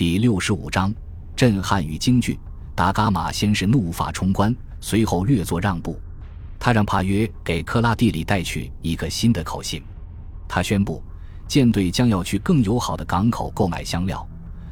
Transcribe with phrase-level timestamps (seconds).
[0.00, 0.90] 第六十五章
[1.36, 2.40] 震撼与惊惧。
[2.74, 6.00] 达伽马先是怒发冲冠，随后略作让步。
[6.58, 9.82] 他让帕约给克拉蒂里带去一个新的口信。
[10.48, 11.02] 他宣布，
[11.46, 14.26] 舰队将要去更友好的港口购买香料，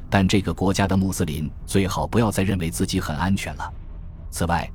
[0.09, 3.71] 但这个国家的穆斯林最好不要再认为自己很安全了。
[4.31, 4.67] 此外，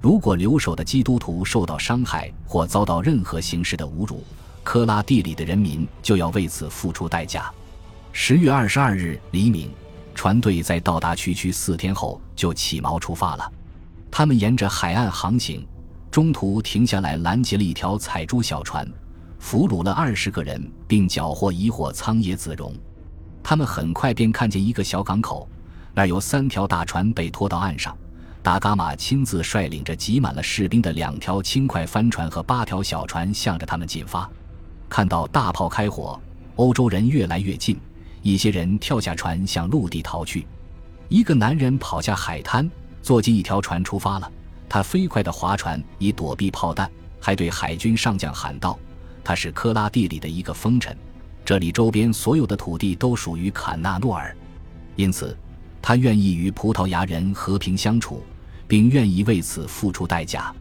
[0.00, 4.24] 如果留守的基督徒受到伤害或遭到任何形式的侮辱，
[4.64, 7.48] 科拉蒂里的人民就要为此付出代价。
[8.10, 9.70] 十月二十二日黎明。
[10.20, 13.52] 船队在到达区区四天后就起锚出发了。
[14.10, 15.66] 他们沿着海岸航行，
[16.10, 18.86] 中途停下来拦截了一条采珠小船，
[19.38, 22.70] 俘虏了二十个人，并缴获一货苍叶子绒。
[23.42, 25.48] 他们很快便看见一个小港口，
[25.94, 27.96] 那儿有三条大船被拖到岸上。
[28.42, 34.30] 达伽马亲自率领着挤满了士兵的两条轻快帆船和八条小船向着他们进发。
[34.86, 36.20] 看到大炮开火，
[36.56, 37.80] 欧洲人越来越近。
[38.22, 40.46] 一些人跳下船向陆地逃去，
[41.08, 44.30] 一个男人跑下海滩，坐进一条船出发了。
[44.68, 48.78] 他飞快地划船以躲避炮弹，还对海军上将喊道
[49.24, 50.96] ：“他是科拉地里的一个风尘，
[51.44, 54.36] 这里周边所有的土地都属于坎纳诺尔，
[54.96, 55.36] 因此
[55.80, 58.22] 他愿意与葡萄牙人和平相处，
[58.68, 60.54] 并愿意为此付出代价。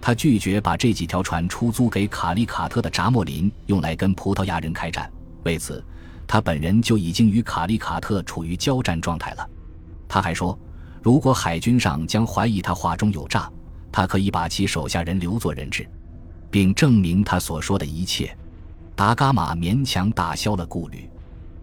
[0.00, 5.08] 他拒绝把这几条船出租给卡利卡特的扎莫林，用来跟葡萄牙人开战。
[5.44, 5.82] 为此。”
[6.26, 9.48] 他本人就已经与卡利卡特处于交战状态了。
[10.08, 10.58] 他还说，
[11.02, 13.50] 如果海军上将怀疑他话中有诈，
[13.92, 15.88] 他可以把其手下人留作人质，
[16.50, 18.36] 并证明他所说的一切。
[18.94, 21.08] 达伽马勉强打消了顾虑。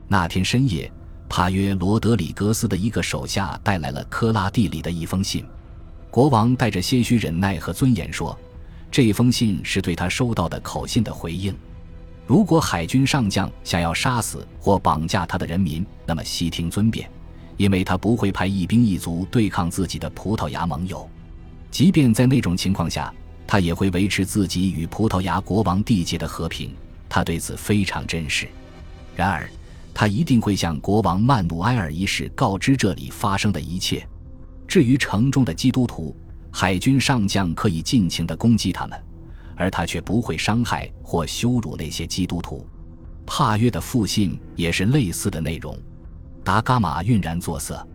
[0.07, 0.91] 那天深夜，
[1.27, 5.43] 帕约罗德里格斯的一个手下带来了科拉蒂里的一封信。
[6.11, 8.37] 国王带着些许忍耐和尊严说
[8.91, 11.55] ：“这封信是对他收到的口信的回应。”
[12.25, 17.09] 如果海军上将想要杀死或绑架他的人民，那么悉听尊便，
[17.57, 21.07] 因为他不会派一兵一卒对抗自己的葡萄牙盟友。
[21.69, 23.13] 即便在那种情况下，
[23.45, 26.73] 他也会维持自己与葡萄牙国王缔结的和平。
[27.09, 28.47] 他对此非常珍视。
[29.15, 29.47] 然而，
[29.93, 34.07] 他一定会向国王曼努埃尔一世告知这里发生的一切。
[34.67, 36.15] 至于城中的基督徒，
[36.49, 38.99] 海军上将可以尽情地攻击他们。
[39.55, 42.67] 而他却不会伤害或羞辱那些基督徒。
[43.25, 45.77] 帕约的复信也是类似的内容。
[46.43, 47.85] 达伽马晕然作色。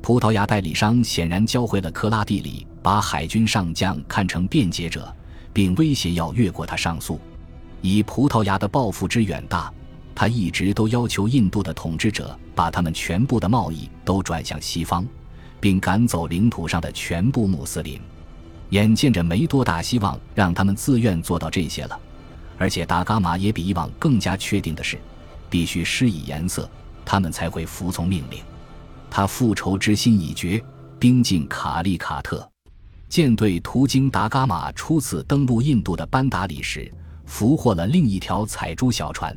[0.00, 5.12] 葡萄牙代理商显然教会了克拉蒂里把海军上将看成辩解者，
[5.52, 7.20] 并威胁要越过他上诉。
[7.80, 9.72] 以葡萄牙的抱负之远大，
[10.14, 15.04] 他一直都要求印度的统治者把他们全部的贸易都转向西方，
[15.58, 18.00] 并赶走领土上的全部穆斯林。
[18.70, 21.98] 眼见着没多大希望让他们自愿做到这些了，
[22.58, 24.98] 而且达伽马也比以往更加确定的是，
[25.48, 26.68] 必须施以颜色，
[27.04, 28.40] 他们才会服从命令。
[29.10, 30.62] 他复仇之心已决，
[30.98, 32.46] 兵进卡利卡特。
[33.08, 36.92] 舰队途经达伽马初次登陆印度的班达里时，
[37.24, 39.34] 俘获了另一条采珠小船。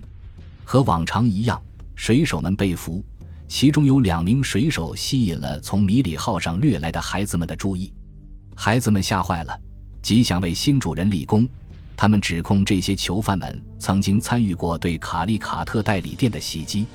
[0.65, 1.61] 和往常一样，
[1.95, 3.01] 水手们被俘，
[3.47, 7.93] 其中有两名水手吸引了从米里号上掠来的孩子们的注意。
[8.55, 9.59] 孩子们吓坏了，
[10.01, 11.47] 极想为新主人立功。
[11.97, 16.85] 他们指控这些囚犯们曾经参与过对卡利卡特代理店的袭击。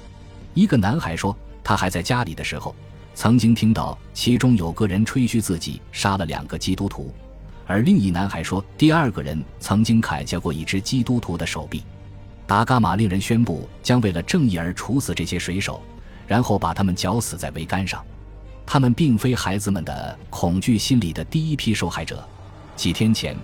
[0.55, 2.75] 一个男孩说，他还在家里的时候，
[3.15, 7.15] 曾经听到其中有个人吹嘘自己杀了两个基督徒。
[7.67, 11.83] 而另一男孩说，第二个人曾经砍下过一只基督徒的手臂。
[12.47, 15.83] 达伽马令人宣布将为了正义而处死这些水手，
[16.27, 18.05] 然后把他们绞死在桅杆上。
[18.67, 22.23] 他们并非孩子们的恐惧心理的第一批受害者。
[22.75, 23.37] 几天前，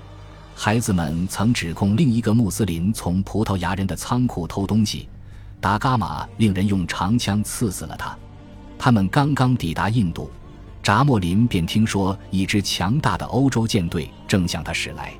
[0.55, 5.09] 孩子们曾指控另一个穆斯林从葡萄牙人的仓库偷东西，
[5.61, 8.15] 达伽马令人用长枪刺死了他。
[8.79, 10.29] 他们刚刚抵达印度，
[10.83, 15.15] 扎莫林便听说一支强大的欧洲舰队正向他驶来。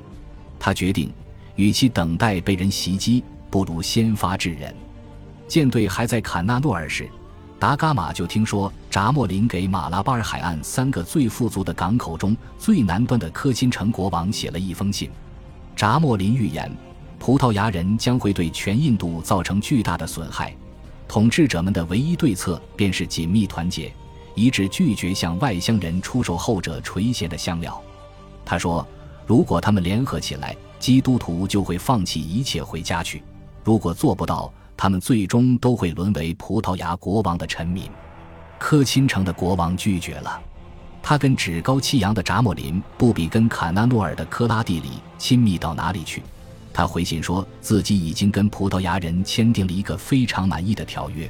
[0.59, 1.11] 他决定，
[1.55, 4.75] 与其等待被人袭击，不如先发制人。
[5.47, 7.09] 舰队还在坎纳诺尔时。
[7.63, 15.09] 达伽马就听说扎莫林给马拉巴尔海岸三个最富足的港口中最南端的科钦城国王写了一封信。
[15.73, 16.69] 扎莫林预言，
[17.17, 20.53] 葡萄牙人将会对全印度造成巨大的损害，
[21.07, 23.93] 统治者们的唯一对策便是紧密团结，
[24.35, 27.81] 一致拒绝向外乡人出售后者垂涎的香料。
[28.43, 28.85] 他说，
[29.25, 33.19] 如果他们联合起来，基督徒就会放弃一切回家去；
[33.63, 37.89] 如果做不到，他们最终都会沦为葡萄牙国王的臣民。
[38.57, 40.41] 科钦城的国王拒绝了。
[41.01, 46.23] 他跟趾高气扬的扎莫林不比跟坎纳诺尔的科拉蒂里亲密到哪里去。
[46.71, 51.29] 他回信说自己已经跟葡萄牙人签订了一个非常满意的条约。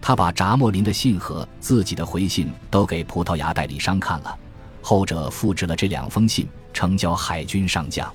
[0.00, 4.38] 他把扎莫林的信和自己的回信都给葡萄牙代理商看了，
[4.82, 8.08] 后者复制了这两封信，呈交海军上将。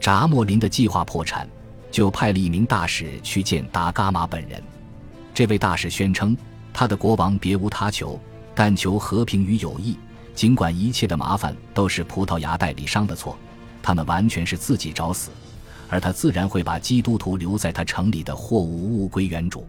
[0.00, 1.48] 扎莫林的计划破产，
[1.92, 4.60] 就派了一名大使去见达伽马本人。
[5.32, 6.36] 这位大使宣称，
[6.72, 8.18] 他的国王别无他求，
[8.54, 9.96] 但求和平与友谊。
[10.34, 13.36] 尽管一切的麻烦都是葡萄牙代理商的错，
[13.82, 15.30] 他们完全是自己找死，
[15.90, 19.68] 而他自然会把基督徒留在他城里的货物物归原主。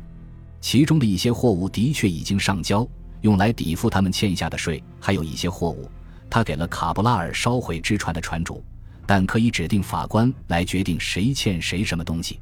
[0.61, 2.87] 其中的一些货物的确已经上交，
[3.19, 5.91] 用来抵付他们欠下的税；还有一些货物，
[6.29, 8.63] 他给了卡布拉尔烧毁之船的船主，
[9.05, 12.39] 但可以指定法官来决定谁欠谁什么东西。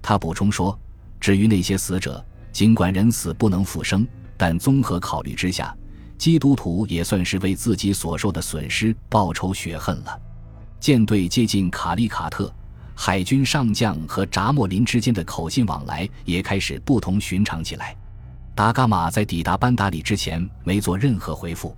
[0.00, 0.78] 他补充说
[1.20, 4.06] ：“至于那些死者，尽管人死不能复生，
[4.36, 5.76] 但综合考虑之下，
[6.16, 10.20] 基督徒也算是为自己所受的损失报仇雪恨了。”
[10.78, 12.52] 舰队接近卡利卡特。
[12.98, 17.94] 海军上将和扎莫林之间的口信往来也开始不同寻常起来。
[18.54, 21.76] 达伽马在抵达班达里之前没做任何回复，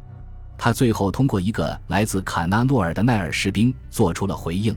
[0.58, 4.76] 他最后通过一个来自卡纳诺尔的奈尔士兵做出了回应：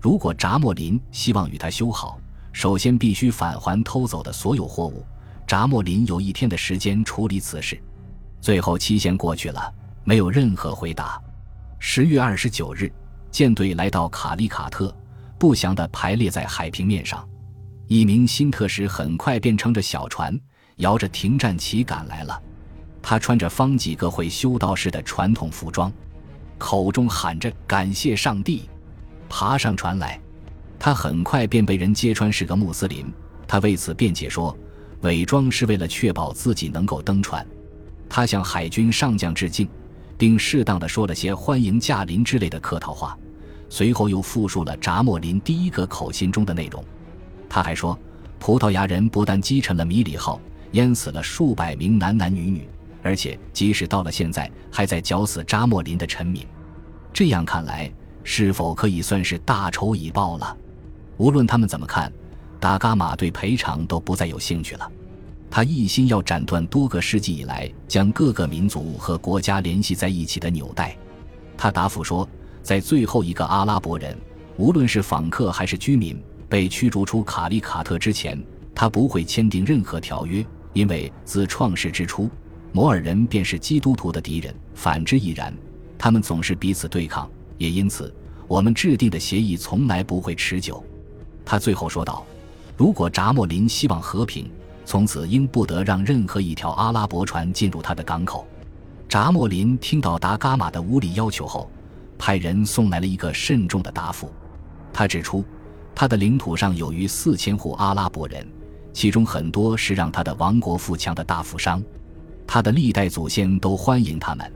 [0.00, 2.18] 如果扎莫林希望与他修好，
[2.52, 5.06] 首先必须返还偷走的所有货物。
[5.46, 7.80] 扎莫林有一天的时间处理此事。
[8.40, 9.72] 最后期限过去了，
[10.04, 11.20] 没有任何回答。
[11.78, 12.92] 十月二十九日，
[13.30, 14.94] 舰队来到卡利卡特。
[15.38, 17.26] 不祥地排列在海平面上，
[17.86, 20.38] 一名新特使很快便乘着小船，
[20.76, 22.42] 摇着停战旗赶来了。
[23.10, 25.92] 他穿着方几个会修道士的传统服装，
[26.58, 28.68] 口中喊着感谢上帝，
[29.28, 30.20] 爬上船来。
[30.78, 33.12] 他很快便被人揭穿是个穆斯林。
[33.48, 34.56] 他为此辩解说，
[35.00, 37.44] 伪装是为了确保自己能够登船。
[38.08, 39.68] 他向海军上将致敬，
[40.16, 43.18] 并适当的说了些欢迎驾临之类的客套话。
[43.68, 46.80] 随后又复述了扎莫林第一个口信中的内容。
[47.48, 47.98] 他还说，
[48.38, 50.40] 葡萄牙人不但击沉了米里号，
[50.74, 52.68] 淹死了数百名男男女女，
[53.02, 56.46] 而且即使到了现在，还在绞死扎莫林的臣民。
[57.12, 57.92] 这样看来，
[58.24, 60.56] 是否可以算是大仇已报了？
[61.16, 62.12] 无论他们怎么看，
[62.58, 64.90] 达伽马对赔偿都不再有兴趣了。
[65.50, 70.96] 他一心要斩断多个世纪以来将各个民族和国家联系在一起的纽带。
[71.56, 72.28] 他答复说。
[72.62, 74.14] 在最后一个阿拉伯人，
[74.58, 78.38] 无论是访客还是居民，被驱逐出卡利卡特之前，
[78.74, 80.44] 他不会签订任何条约，
[80.74, 82.28] 因为自创世之初，
[82.72, 85.54] 摩尔人便是基督徒的敌人，反之亦然。
[85.98, 87.28] 他们总是彼此对抗，
[87.58, 88.14] 也因此，
[88.46, 90.82] 我们制定的协议从来不会持久。
[91.44, 92.24] 他最后说道
[92.76, 94.50] ：“如果扎莫林希望和平，
[94.84, 98.46] 从此应不得让任何一条阿拉伯船进入他的港口。”
[99.08, 101.70] 扎莫林听到达伽马的无理要求后。
[102.16, 104.30] 派人送来了一个慎重的答复。
[104.92, 105.42] 他指出，
[105.94, 108.46] 他的领土上有逾四千户阿拉伯人，
[108.92, 111.82] 其中很多是让他的王国富强的大富商。
[112.52, 114.52] 他的历代祖先都欢迎他们，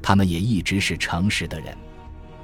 [0.00, 1.76] 他们也一直是诚实的人，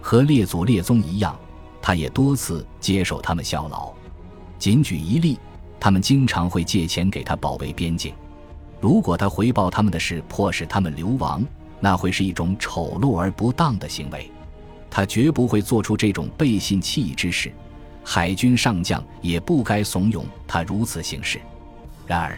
[0.03, 1.39] 和列祖列宗一样。
[1.81, 3.95] 他也多次接受他们效劳。
[4.59, 5.39] 仅举一例，
[5.79, 8.13] 他们经常会借钱给他保卫边境。
[8.81, 11.47] 如果他回报他们的事迫使他们流亡，
[11.79, 14.29] 那会是一种丑陋而不当的行为。
[14.91, 17.53] 他绝不会做出这种背信弃义之事，
[18.03, 21.41] 海军上将也不该怂恿他如此行事。
[22.05, 22.37] 然而，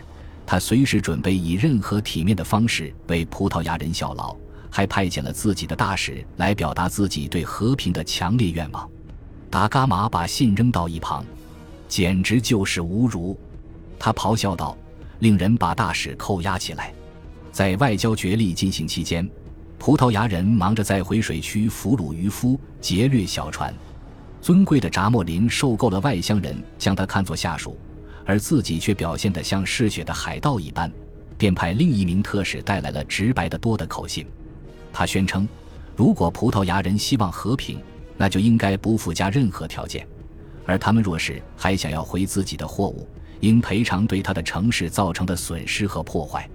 [0.50, 4.36] 他随时准备以任何体面的方式为葡萄牙人效劳，
[4.68, 8.90] 还派遣了自己的大使来表达自己对和平的强烈愿望。
[9.48, 11.24] 达伽马把信扔到一旁，
[11.86, 13.38] 简直就是侮辱！
[13.96, 14.76] 他咆哮道
[15.20, 16.92] ：“令人把大使扣押起来！”
[17.52, 19.30] 在外交角力进行期间。
[19.78, 23.72] 葡萄牙人忙着在回水区俘虏渔夫、劫掠小船。
[24.40, 27.78] 尊贵的扎莫林受够了外乡人将他看作下属，
[28.30, 30.88] 而自己却表现得像嗜血的海盗一般，
[31.36, 34.24] 便派另一名特使带来了直白得多的口信。
[34.92, 35.48] 他宣称，
[35.96, 37.80] 如果葡萄牙人希望和平，
[38.16, 40.04] 那就应该不附加任何条件；
[40.64, 43.04] 而他们若是还想要回自己的货物，
[43.40, 46.48] 应赔偿对他的城市造成的损失和破坏。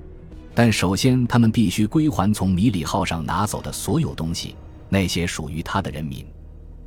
[0.54, 4.56] 但首先，他们必须归还从米里号上拿走的所有东西，
[4.88, 6.26] 那些属于他的人民。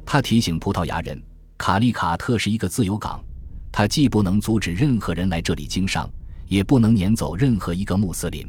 [0.07, 1.23] 他提醒葡萄牙人，
[1.59, 3.23] 卡利卡特是一个自由港，
[3.79, 6.11] 他既不能阻止任何人来这里经商，
[6.49, 8.45] 也不能撵走任何一个穆斯林。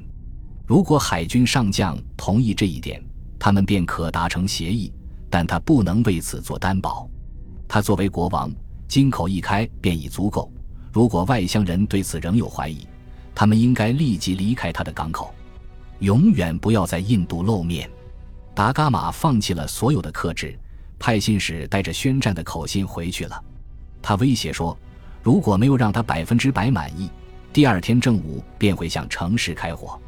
[0.66, 3.00] 如果海军上将同意这一点，
[3.38, 4.92] 他们便可达成协议，
[5.30, 7.08] 但他不能为此做担保。
[7.68, 8.52] 他作为国王，
[8.88, 10.52] 金口一开便已足够。
[10.92, 12.88] 如果外乡人对此仍有怀疑，
[13.36, 15.32] 他们应该立即离开他的港口，
[16.00, 17.88] 永远不要在印度露面。
[18.56, 20.58] 达伽马放弃了所有的克制，
[20.98, 23.44] 派信使带着宣战的口信回去了。
[24.02, 24.76] 他威胁说，
[25.22, 27.10] 如果没有让他百分之百满意，
[27.52, 30.00] 第二天正午便会向城市开火，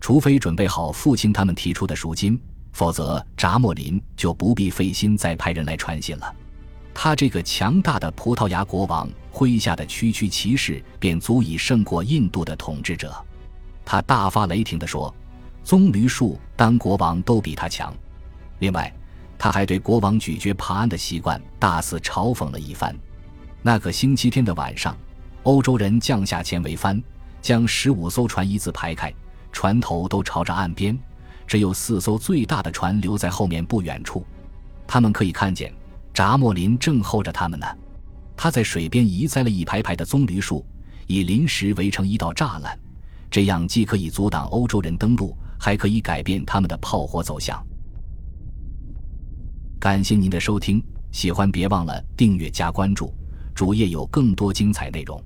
[0.00, 2.40] 除非准备好父亲他们提出的赎金，
[2.72, 6.34] 否则扎莫林就不必费心再派人来传信了。
[6.92, 13.14] 他这个强大的葡萄牙国王麾下的区区骑士便足以胜过印度的统治者。
[13.84, 15.14] 他大发雷霆地说
[15.62, 17.94] ：“棕榈树当国王都比他强。”
[18.58, 18.92] 另外，
[19.38, 22.92] 他还对国王咀嚼爬案的习惯大肆嘲讽了一番。
[23.62, 24.96] 那个星期天的晚上，
[25.42, 27.02] 欧洲人降下前桅帆，
[27.40, 29.12] 将十五艘船一字排开，
[29.52, 30.98] 船头都朝着岸边，
[31.46, 34.24] 只有四艘最大的船留在后面不远处。
[34.86, 35.72] 他们可以看见。
[36.14, 37.66] 扎莫林正候着他们呢，
[38.36, 40.66] 他在水边移栽了一排排的棕榈树，
[41.06, 42.76] 以临时围成一道栅栏，
[43.30, 47.64] 这样既可以阻挡欧洲人登陆，还可以改变他们的炮火走向。
[49.78, 53.14] 感谢您的收听，喜欢别忘了订阅加关注，
[53.58, 55.20] 主页有更多精彩内容。